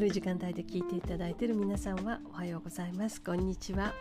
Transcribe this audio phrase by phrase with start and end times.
[0.00, 3.20] るい時間帯で聞いていただいている皆さんはおはようございます。
[3.20, 3.92] こんにちは。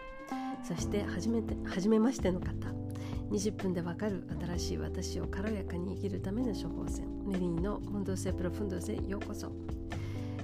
[0.63, 2.53] そして初めて初めましての方。
[3.29, 4.25] 20分でわかる
[4.57, 7.05] 新しい私を軽やかに生きるための処方箋。
[7.27, 9.51] メリーのムンドセプロフンドセようこそ。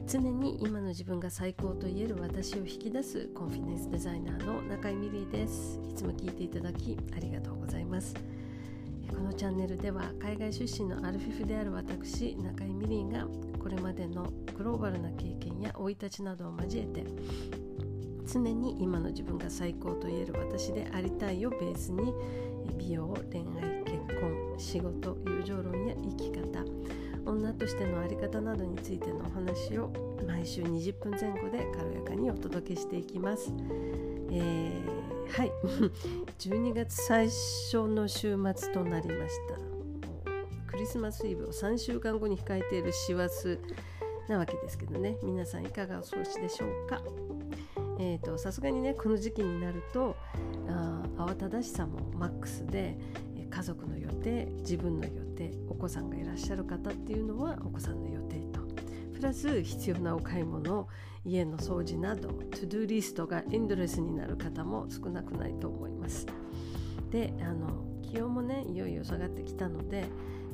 [0.05, 5.79] 常に今の自分が最高と言える私を引き出すコンフィデンスデザイナーの中井ミリーです。
[5.89, 8.13] いつも聞いていただきありがとうございます。
[9.35, 13.27] チャンネルでは海外出身のアルフィフである私中井ミリーが
[13.59, 17.05] これまでのグローバルな経験や生い立ちなどを交えて
[18.31, 22.13] 常に今の自分が最高と言える私でありたいをベースに
[22.77, 26.63] 美容恋愛結婚仕事友情論や生き方
[27.25, 29.91] 女としての在り方などについてのお話を
[30.25, 33.51] 毎週20分前後で軽やかにお届けしていきます。
[34.31, 35.51] えー、はい。
[36.39, 39.55] 12月最初の週末となりました。
[40.67, 43.59] クリスマスイブを3週間後に控えている師走
[44.27, 45.17] なわけですけどね。
[45.23, 47.01] 皆さんいかがお過ごしでしょうか？
[47.97, 50.15] えーと、さすがにねこの時期になると
[50.67, 52.97] あ慌ただしさもマックスで
[53.49, 58.44] 家族の予定自分の予定お子さんがいらっしゃる方っていうのはお子さんの予定
[59.15, 60.87] プラス必要なお買い物
[61.23, 66.27] 家の掃除などトゥドゥリストがエンドレスになる方も少なくないと思います。
[67.11, 70.05] であの気温もねいよいよ下がってきたので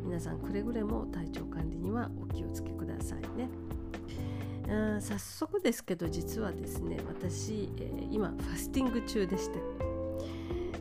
[0.04, 3.50] 皆さんくれぐれも体調管理にはお気をつけくださいね。
[4.70, 9.60] あ早速ですけど実はですね私、えー、今ファスティング中でして。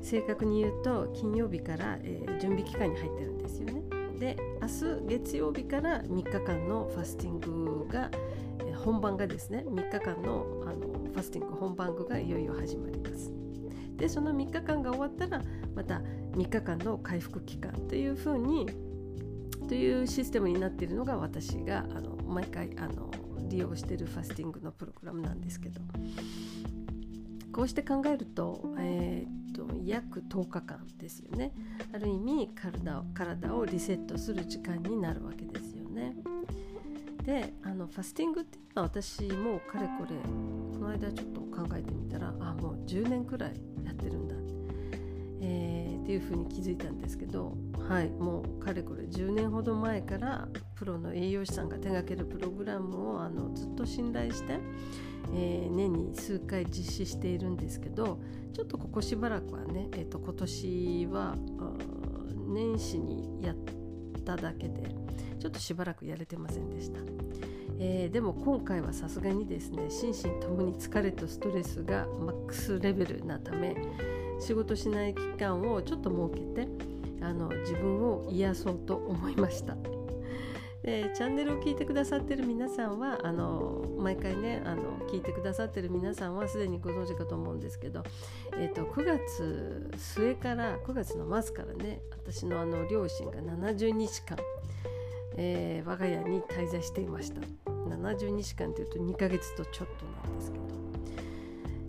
[0.03, 4.00] 正確に言うと金曜日から、えー、準備期間に入ってるんですよね。
[4.21, 8.11] で明日月曜日から3日間のファスティングが、
[8.85, 13.33] 本番がですね3日間のあのファスティング本番がいよいよ始まります。
[13.97, 15.43] でその3日間が終わったら
[15.75, 18.67] また3日間の回復期間というふうに
[19.69, 23.11] というシステムになっているのが私があの毎回あの
[23.49, 25.81] 利用しているファスティングのプログラムなんですけど。
[27.53, 31.53] こうして考えると,、えーと、約10日間ですよね。
[31.93, 36.17] ある意味体を体をリセットする時間になるわけですよね。
[37.25, 40.17] であのファスティングっていうのは私もかれこれ
[40.73, 43.53] この間ちょっと考えてみたらあもう10年くらい
[43.85, 44.35] やってるんだ、
[45.43, 47.57] えー、っていうふうに気づいたんですけど
[47.91, 50.47] はいもうかれこれ10年ほど前から
[50.77, 54.61] プロの栄養士さんが手掛けるプログラムをあのずっと信頼して、
[55.35, 58.21] えー、年に数回実施しているんですけど
[58.55, 61.35] ちょっとここしばらくはね、えーと、今年は
[62.47, 63.57] 年始にやっ
[64.25, 64.95] ただけで
[65.41, 67.01] ちょっとしばらくやれてませんでした。
[67.81, 73.75] えー、でも今回はさすがにですね心身ともに疲れとストレスがマックスレベルなため
[74.39, 79.77] 仕事しない期間をちょっと設けてあの自分を癒そうと思いました。
[80.83, 88.03] でチャンネルを聞いてくださってる皆さんはあの毎回ねあの聞いてくださってる皆さんはすでにご存知かと思うんですけど、
[88.57, 94.39] えーと、9月末から9月の末からね私のあの両親が70日間、
[95.37, 100.65] えー、我が家に滞在していました70日間というと2ヶ月とちょっとなんですけど、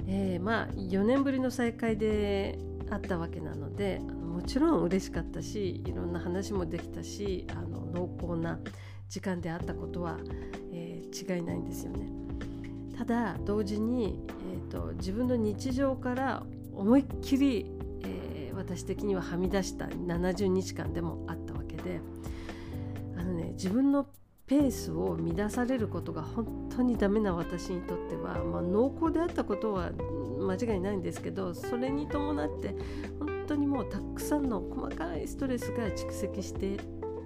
[0.08, 2.60] えー、まあ4年ぶりの再会で
[2.90, 4.02] あったわけなので
[4.42, 8.60] もちろん嬉しかったしいろんな話もできたしあの濃厚な
[9.08, 10.18] 時間であったことは、
[10.74, 12.10] えー、違いないんですよね。
[12.98, 14.20] ただ同時に、
[14.54, 16.44] えーと、自分の日常から
[16.74, 17.72] 思いっきり、
[18.04, 22.02] えー、私的にははみ出した70日間でもあったわけで
[23.18, 24.08] あのね自分の
[24.48, 29.92] ペースを乱されることが本当にダメな私にとっては、まあ、濃厚であったことは
[30.42, 32.76] 間違いないんですけどそれに伴って
[33.20, 36.78] 本当にもうたくさんの細かいストレスが蓄積して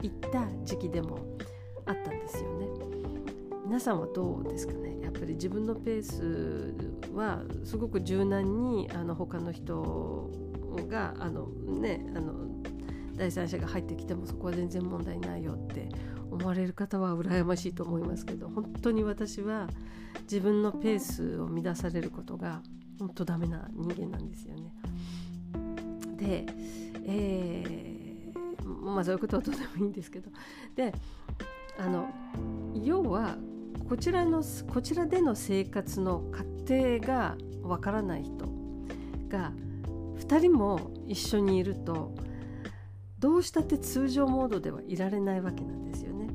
[0.01, 1.19] いった時期でも
[1.85, 2.67] あったんですよね。
[3.65, 4.99] 皆さんはどうですかね？
[5.01, 6.73] やっぱり自分のペース
[7.13, 10.29] はすごく柔軟にあの他の人
[10.87, 12.33] があのねあの
[13.15, 15.89] 第三者が入ってきてもそこは全然問題ないよって
[16.29, 19.67] 思われる方は羨ましいと思いますけど本当に私は
[20.23, 22.61] 自分のペースを乱されることが
[22.99, 24.73] 本当ダメな人間なんですよね。
[26.17, 26.45] で、
[27.05, 30.29] えー、まあそういうことはどうでもいいんですけど。
[30.75, 30.93] で
[31.77, 32.07] あの
[32.83, 33.35] 要は
[33.89, 38.45] こちらのこちらでの生活の過程がわからない人
[39.27, 39.51] が
[40.17, 42.15] 2人も一緒にいると
[43.19, 46.27] どうしたって通常モードではいられないわけなんですよね。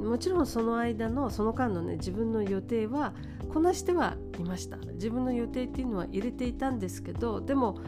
[0.00, 3.14] うん、もちろんその間のその間のね自分の予定は
[3.52, 4.76] こなしてはいました。
[4.76, 7.78] 自分の予定っていうのは入れていたんですけどでも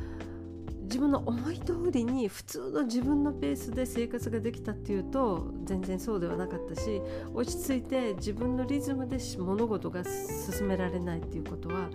[0.89, 7.03] 自分の思い通りに普通の自分のペースで生活ができたっていうと全然そうではなかったし
[7.35, 11.91] 落ち着いて自分のリズムで物事が進められないっていうことは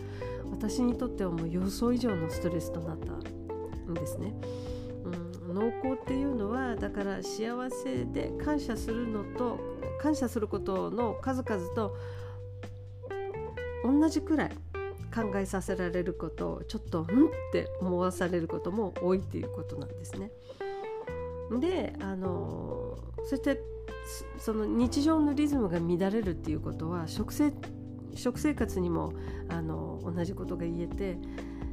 [0.51, 3.13] 私にとってはもう予想以上のストレスとなった
[3.92, 4.36] んですね。
[5.48, 9.60] うん、濃厚っていうのはだから幸せで感謝するのと
[10.00, 11.95] 感謝することの数々と
[13.84, 14.51] 同じくらい
[15.13, 20.31] 考えさせられることちょっと「ん?」って思わされることも多いっていうことなんですね。
[21.60, 23.62] であのそして
[24.38, 27.54] その日常のリズムが乱れるっていうことは食生
[28.15, 29.13] 食生活にも
[29.50, 31.18] あの同じことが言えて、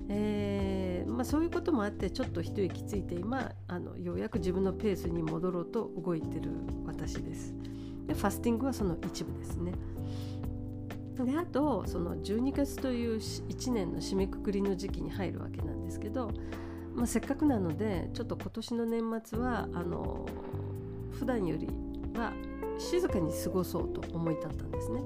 [0.08, 6.50] えーまあ、そういうこともあってちょっと一息ついて今あのようやく自分のペースに戻ろうと動いてる
[6.84, 7.54] 私です。
[8.06, 9.72] でファスティングはその一部ですね。
[11.24, 16.30] であとその12月という1年の締めくくりの時期に入るわけなんですけど、
[16.94, 20.26] まあ、せっかくなのでちょっと今年の年末はあの
[21.12, 21.68] 普段より
[22.14, 22.32] は
[22.78, 25.02] 静かに過ごそうと思い立ったんですね。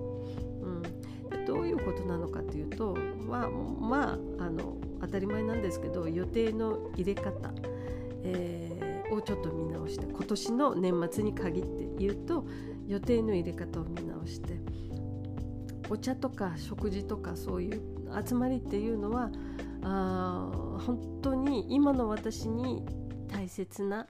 [0.63, 2.97] うん、どういうことなのかというと
[3.27, 7.53] まあまああの当たり前なんですけど予定の入れ方、
[8.23, 12.47] えー、をちょっと見直して今年の年末に限って言うと
[12.87, 14.61] 予定の入れ方を見直して
[15.91, 17.83] お茶とか食事とかそういう
[18.27, 19.31] 集まりっていうのは
[19.83, 20.51] あ
[20.87, 22.85] 本当に今の私に
[23.29, 24.07] 大切な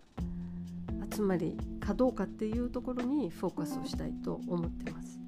[1.12, 5.21] 集まりかどうかっていうところにフォーカスをしたいと思ってます。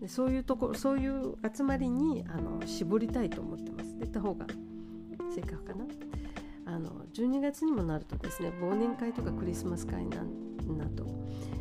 [0.00, 3.98] でそういうところそういう集まりにあの絞りたいと思ってます。
[3.98, 4.46] でた方が
[5.34, 5.84] 正確かな。
[6.66, 10.24] あの12月にもなるとですね忘年会とかクリスマス会な
[10.76, 11.53] などえーと、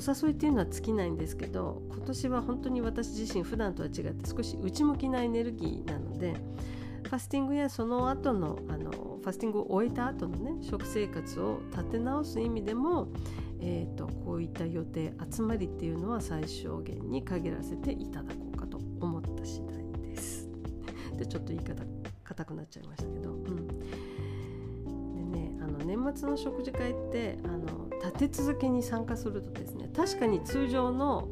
[0.00, 6.34] お誘いっていうのは尽きないんですけど今年は本当に私自身普段とは違って少し内向きなエネルギーなので
[7.02, 13.08] ファスティングやその後のあのファスティングを終えた後のね食生活を立て直す意味でも、
[13.60, 20.48] えーと、こういった予定集まりっていうのは最小限に限らせていただこうかと思った次第です。
[21.18, 21.82] でちょっと言い方
[22.24, 23.66] 硬くなっちゃいましたけど、うん、
[25.32, 31.28] でねあの年末の食事会ってあの立て続けに参加するとですね確かに通常の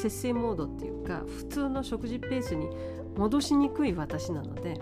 [0.00, 2.68] 節制モードっていうか普通の食事ペースに
[3.16, 4.80] 戻しにくい私なので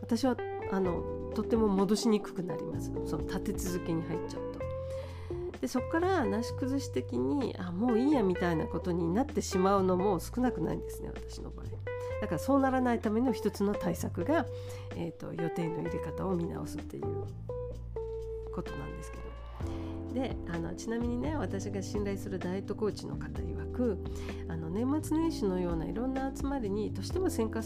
[0.00, 0.36] 私は
[0.70, 4.60] あのとっても戻しにくくなりますその立て続けに入っちゃうと。
[5.60, 11.66] でそこからなし崩し的にあもういいやみたいなことになってしまうのも少なくないんですね私の場合。
[12.20, 14.46] だからそうならないための一つの対策が、
[14.94, 17.04] えーと予定の入れ方を見直すっていう
[18.56, 19.26] ことなんですけど
[20.14, 23.98] であのちなみにね私が信頼するダイエットコーチの方曰く
[24.48, 27.60] あの年末年始のようないろんな集まりにどうしても参加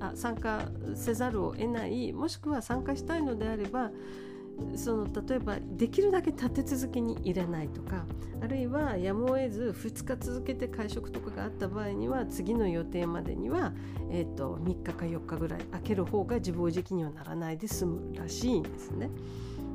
[0.00, 0.64] あ参加
[0.96, 3.92] せざるを得ないもしくは参加したいのであれば
[4.76, 8.04] その例えばできるだけ立て続けに入れないとか
[8.42, 13.72] あるいはやむを得ず2日続けて会食とかがあった場合には次の予定までには、
[14.10, 19.10] えーと、3日か4日ぐらい空ける方が自暴自棄にはならないで済むらしいんですね。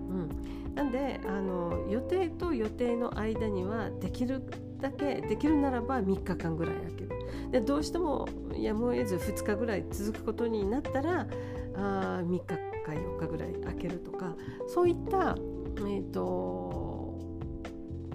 [0.10, 4.44] うん、なんであの予定と予定の間にはできる
[4.80, 7.10] だけできるならば3日間ぐらい空ける。
[7.52, 11.28] でどうしてもやむを得ず2日ぐらい続くことになったら
[11.76, 12.42] あ3日
[12.88, 14.36] か4日ぐらい空けるとか
[14.68, 15.36] そういった
[15.80, 17.20] えっ、ー、と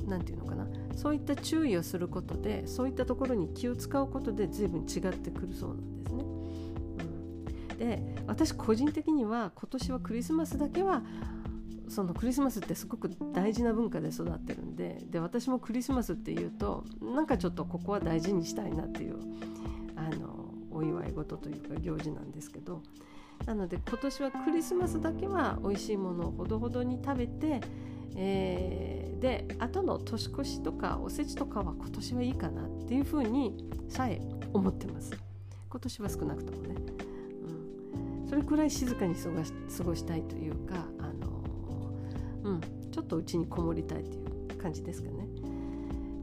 [0.06, 0.66] 何て言うのかな。
[0.94, 6.24] そういった注意をすることでそういったところに気を使うことで随分違ってくるそうなんですね。
[7.70, 11.02] うん、で私個人的には今年はクリスマスだけは
[11.92, 19.16] そのクリスマスってすごく大事な文化で育ってるんでで私もクリスマスっていうとなんかちょっとここは大事にしたいなっていう
[19.94, 22.80] あのお祝い事というか行事なんですけど
[23.44, 27.60] なので今年はクリスマスだけは美味しいものをほどほどに食べて、
[28.16, 34.22] えー、で後の年越しとかおせちとかは今年はいいかなっていうふうにさえ
[34.54, 35.12] 思ってます。
[35.68, 36.74] 今年は少なくともね、
[38.22, 39.28] うん、それくらい静かに過
[39.82, 40.86] ごしたいというか、
[42.92, 44.20] ちょっとうちにこもりたいとい
[44.56, 45.26] う感じですかね。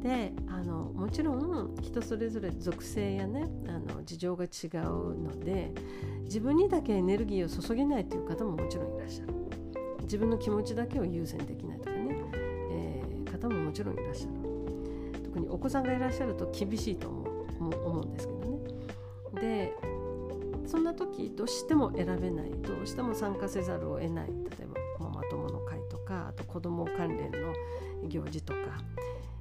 [0.01, 5.73] であのもちろん人それぞれ属性やねあの事情が違うので
[6.23, 9.33] 自分にだけエネルギーを注げないという方ももちろんいらっしゃる。
[10.03, 12.15] 自分の気持ちだけを優先できないとかね、
[12.71, 15.21] えー、方ももちろんいらっしゃる。
[15.23, 18.59] 特にお子さんがいらっしゃると厳しいと思う思うんですけどね。
[19.41, 19.75] で
[20.65, 24.27] そんな時どうしても選べないどうしても参加せざるを得ない。
[24.27, 24.65] 例え
[26.59, 27.53] 子ども関連の
[28.09, 28.59] 行事とか、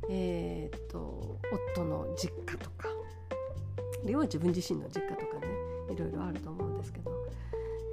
[0.08, 1.38] えーと、
[1.75, 2.88] 夫の実家とか
[4.06, 5.48] 要は自分自身の実家とかね
[5.90, 7.10] いろいろあると思うんですけど、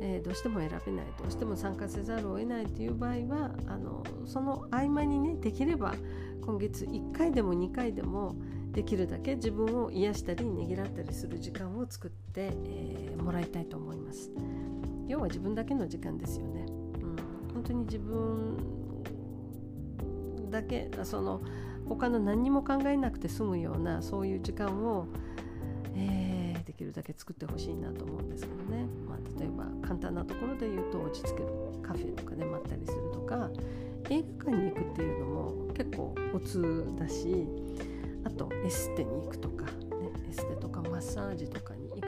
[0.01, 5.95] えー、どうしても選べないどうしても参加せざるを得ないという場合はあのその合間にねできれば
[6.45, 8.35] 今月1回でも2回でも
[8.71, 14.29] できるだけ自分を癒したりねぎらったりする時間を作って、えー、もらいたいと思います。
[15.07, 17.15] 要は自分だけの時間ですよね、うん、
[17.53, 18.84] 本当に自分
[20.55, 21.41] だけその
[21.87, 25.07] 他の何にも考えなくて済むようなそういう時間を、
[25.95, 31.49] えー、できるだけ作ってほしいなと思うんですけどね、まあ、例えば簡単なところで言うと落ち着ける
[31.83, 33.49] カフェとかで待ったりするとか
[34.09, 37.45] 映画館に行くっていうのも結構おつだし
[38.23, 39.71] あとエステに行くとか、ね、
[40.29, 42.07] エステとかマッサージとかに行くと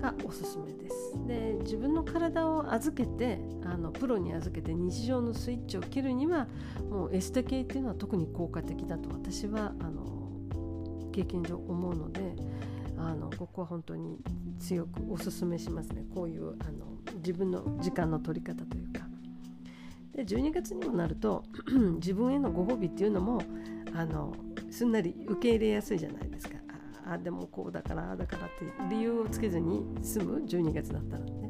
[0.00, 1.01] かがおすすめです。
[1.26, 6.48] で自分の体を預けてあのプロに預けて日常のスイッチを切るには
[6.90, 10.30] もうエステ系っていうのは特に効果的だと私はあの
[11.12, 12.34] 経験上思うので
[12.96, 14.18] あのここは本当に
[14.58, 19.02] 強くおすすめしますねこういうあの自分の時間の取り方というか。
[20.14, 21.42] で12月にもなると
[21.96, 23.40] 自分へのご褒美っていうのも
[23.94, 24.34] あの
[24.70, 26.56] すんなり受け入れやすいじゃないですか
[27.06, 31.42] あでもこうだからだからって理由をつけずに済む？12月だったらね。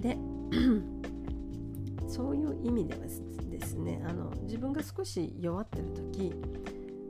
[0.00, 0.18] で
[2.08, 6.32] そういう意味ではですねあの自分が少し弱ってる時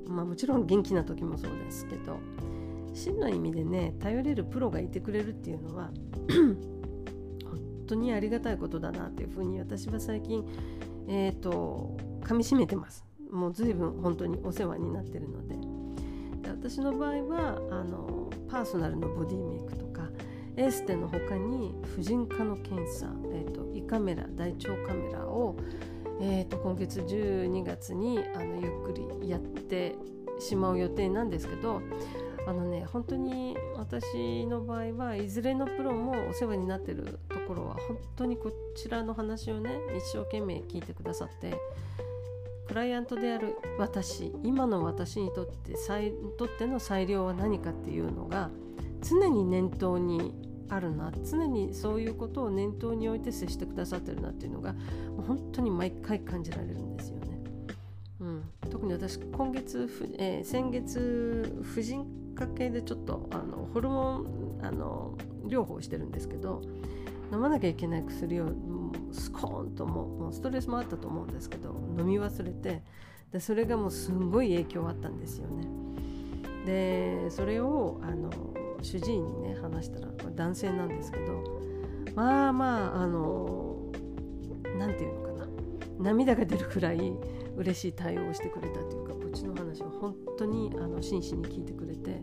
[0.07, 2.19] まあもちろん元気な時もそうですけど
[2.93, 5.91] 真の意味でね頼れるプロがいてくれるっていうのは
[6.31, 10.45] 本当にありがたいことだなっていうふうに私は最近
[11.09, 13.05] えっ、ー、と噛みしめてます。
[13.35, 15.55] もう随分本当にお世話になってるので。
[16.45, 20.09] で私の場合はあのパーソナルのボディメイクとか
[20.57, 25.57] エステの他に婦人科の検査、えーと、胃カメラ大腸カメラを、
[26.21, 29.97] えーと、今月12月にあのゆっくりやって
[30.39, 31.81] しまう予定なんですけど
[32.47, 41.57] あのね本当に私の場合はいずれのプロもお世話になってるところは本当にこちらの話をね一生懸命聞いてくださって
[42.67, 45.75] クライアントである私今の私にとって
[46.39, 48.51] とっての裁量は何かっていうのが
[49.03, 50.35] 常に念頭に
[50.69, 54.75] あるな常にそういうことを念頭に置いて接してくださってるなっていうのが
[55.27, 57.41] 本当に毎回感じられるんですよね。
[58.21, 65.17] うん、特に私今月、えー、先月婦人科系でちょっとあのホルモンあの
[65.47, 66.63] 療法してるんですけど
[67.33, 68.49] 飲まなきゃいけない薬を
[69.13, 72.83] スコーンとももうストレスもあったと思うんですけど飲み忘れて
[73.33, 75.67] でそれがもうすんごい影響あったんですよね。
[76.65, 78.31] でそれをあの
[78.81, 81.43] 主治医にね話したらこれ男性なんですけど
[82.15, 83.77] まあまああの
[84.79, 85.49] 何て言うのかな
[85.99, 87.13] 涙が出るくらい
[87.57, 92.23] 嬉しい対応をしてくれたというかこっちの話を本当にあの真摯に聞いてくれて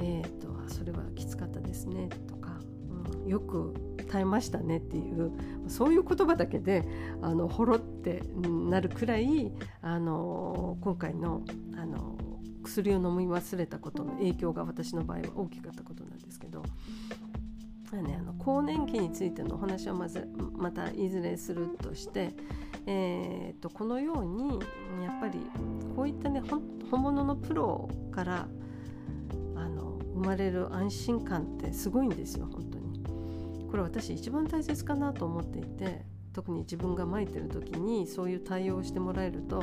[0.00, 2.60] えっ、ー、とそれはきつかったですねとか、
[3.24, 3.74] うん、よく
[4.08, 5.32] 耐えましたねっていう
[5.68, 6.86] そういう言葉だけで
[7.22, 8.22] あのほろって
[8.70, 11.42] なるくらいあの今回の
[11.76, 12.16] あの
[12.62, 16.62] 薬を飲み忘れたことの影響が私の場合は大きかったことなんですけど。
[17.92, 22.34] ね、あの更年期についてのお話はまずまたいずれするとして、
[22.84, 24.58] えーと、このように
[25.04, 25.38] やっぱり
[25.94, 26.42] こういったね
[26.90, 28.48] 本物のプロから
[29.54, 32.75] あの生まれる安心感ってすごいんですよ本当。
[33.76, 39.62] これ私一番大切かなと思っていて特に自分がまいてる時にそういう対応をしてもらえると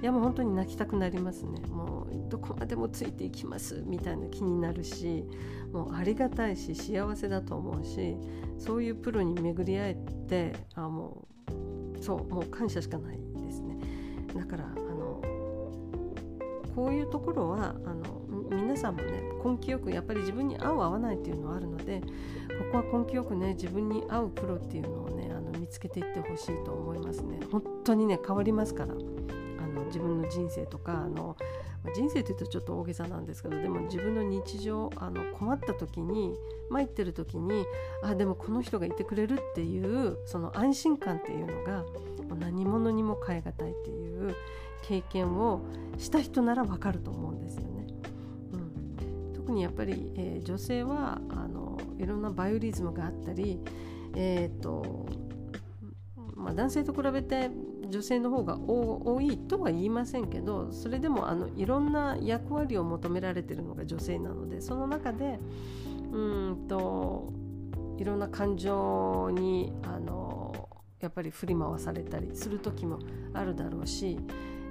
[0.00, 1.60] いやもう本当に泣きたくなりますね。
[1.68, 5.26] もうどこまでもついていきますみたいな気になるし
[5.74, 8.16] もうありがたいし幸せだと思うし
[8.58, 9.94] そういうプロに巡り合え
[10.26, 11.28] てあも
[11.98, 13.76] うそうもう感謝しかないですね。
[14.34, 15.20] だからあの
[16.74, 28.96] こういうところはあの皆さんもね根気よくやっぱり自分に合う合わないっていうのはあるのでここは根気よくね自分に合うプロっていうのをねあの見つけていってほしいと思いますね本当にね変わりますからあ
[29.66, 31.36] の自分の人生とかあの
[31.94, 36.34] 人生って言うとちょっと大げさなんですけどでも自分の日常あの困った時に
[36.70, 37.66] 参ってる時に
[38.02, 41.84] あでもこの人がいてくれるっていうその安心感っていうのが
[42.40, 44.34] 何者にも代え難いっていう
[44.82, 45.60] 経験を
[45.98, 47.73] した人ならわかると思うんですよね。
[49.54, 53.60] にやっぱり、えー、女性はあのいろんなバイオリズムがあったり、
[54.14, 55.06] えーと
[56.34, 57.50] まあ、男性と比べて
[57.88, 65.38] 女性の方が多いとは言いませんけどそれでもあのいろんな役割を求められてるのが女性なのでその中で
[66.12, 66.18] う
[66.50, 67.32] んと
[67.98, 70.68] いろんな感情にあの
[71.00, 72.98] やっぱり振り回されたりする時も
[73.34, 74.18] あるだろうし、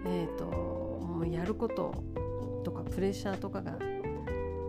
[0.05, 1.93] えーと、もうやること
[2.63, 3.77] とかプレッシャーとかが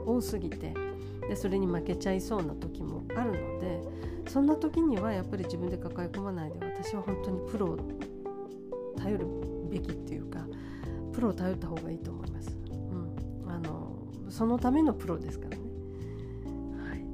[0.06, 0.74] 多すぎて
[1.28, 3.82] でそれに負けちゃいそうな時もあるので
[4.28, 7.78] そんな時にはやっぱり自分で抱え込まないで私は本当にプロを
[8.98, 9.26] 頼る
[9.70, 10.46] べきっていうか
[11.12, 12.56] プロを頼った方がいいと思います。
[12.68, 13.96] うん、あの
[14.28, 15.62] そのためのプロですからね。
[16.88, 17.04] はい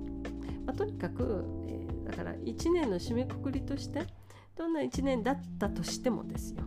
[0.65, 4.07] まあ、とにかく、えー、だから1年の締めくくりとして
[4.57, 6.65] どんな1年だったとしてもですよ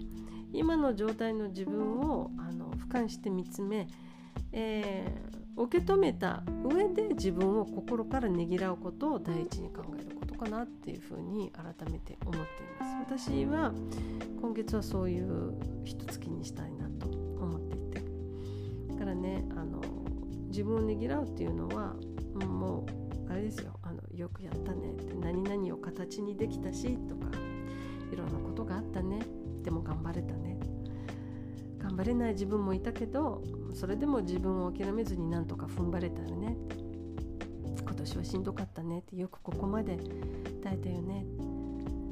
[0.51, 3.87] 今の状態の自分をあの俯瞰して見つめ、
[4.51, 12.43] えー、受け止めた上で自分を心からねぎらうことを第一に考えることかなっていうふうに改めて思ってい
[12.79, 13.19] ます。
[13.19, 13.73] 私は
[14.41, 18.03] 今月はそういう一月にしたいなと思っていて。
[18.89, 19.81] だからねあの
[20.47, 21.95] 自分をねぎらうっていうのは
[22.45, 22.85] も
[23.27, 23.79] うあれですよ。
[23.83, 27.27] あのよくやったねって何々を形にできたしとか
[28.11, 29.19] いろんなことがあったね。
[29.63, 30.52] でも頑張れたね。
[31.93, 33.43] 頑張れない自分もいたけど
[33.75, 36.57] それでも自分を諦めずになんとか踏ん張れたよね
[37.83, 39.97] 今年はしんどかったねってよくここまで
[40.63, 41.25] 耐えたよね。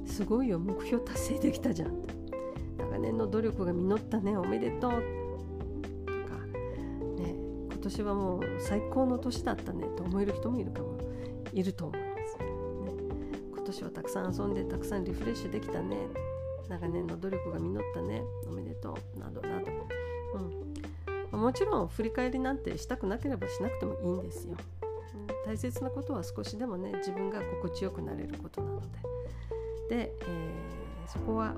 [0.06, 2.04] すごいよ目標達成できたじゃん。
[2.78, 4.92] 長年の努力が実ったねおめでとう。
[4.92, 5.02] とか
[7.18, 7.36] ね
[7.72, 10.98] 今年はもう最高の年だったねと思える人もいるかも
[11.52, 12.46] いると思います、ね、
[13.54, 15.98] 今年はたくさん遊んでたくさんリフレッシュできたね。
[16.72, 18.24] 長年の努力が実ったね。
[18.48, 19.20] おめでとう。
[19.20, 19.66] などなど、
[21.34, 24.56] うん、もちろん振り返りなんてしたくなければしなくてもいいんですよ、
[25.46, 28.88] 大切なことは少しでもね自分が心地よくなれることなので。
[29.90, 31.54] で、えー、そこは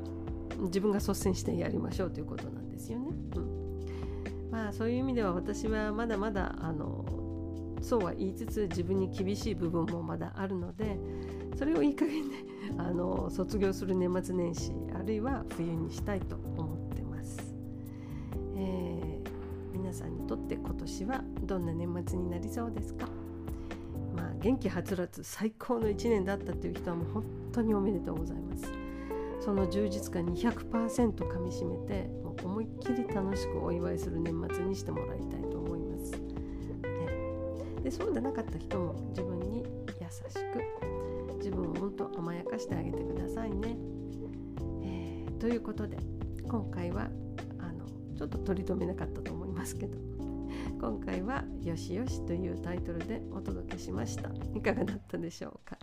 [0.57, 7.05] 自分が率先してやりましょうということなんですよね、うん、まあそういう意味では私はまだまだあの
[7.81, 10.97] そうは言いつつ自分に厳しい部分もまだあるので
[11.55, 12.37] それをいい加減ね
[12.77, 17.55] あの卒業する年末年始あるいは冬にしたいと思ってます、
[18.55, 23.07] えー、皆さんにとって今年はどんな年末になりそうですか？
[24.15, 28.83] まあ元気はつらつ最高の1年だったという人はもう本当におめでとうございます。
[29.43, 36.19] その充実感に100%かみしめてもう思いっきり楽しくお祝いする年末にしてもらいたいと思います、ね、
[37.83, 39.65] でそうでなかった人も自分に
[39.99, 40.92] 優しく
[41.43, 43.75] 自分を本当甘やかしてあげてくださいね。
[44.81, 45.97] えー、ということで
[46.47, 47.09] 今回は
[47.59, 49.97] あのちょっと取り留めなかったと思いますけど
[50.79, 54.31] 今回は「よしよし」というタイトルでお届けしました。
[54.55, 55.77] いかがだったでしょうか？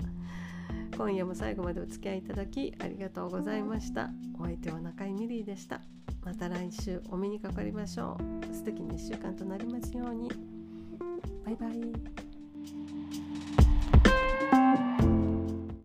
[0.96, 4.10] 今夜も最後までお付き合いいただきありがとうございました。
[4.38, 5.82] お相手は中井ミリーでした。
[6.24, 8.18] また来週お目にかかりましょ
[8.50, 8.54] う。
[8.54, 10.30] 素敵な1週間となりますように。
[11.44, 12.29] バイバイ。